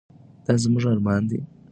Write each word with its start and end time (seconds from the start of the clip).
دا 0.45 0.53
زموږ 0.63 0.83
ارمان 0.91 1.21
دی. 1.29 1.39